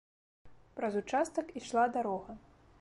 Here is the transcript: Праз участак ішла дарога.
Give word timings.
Праз 0.79 0.97
участак 1.03 1.55
ішла 1.61 1.83
дарога. 1.99 2.31